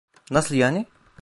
Nasıl 0.31 0.55
yani? 0.55 0.85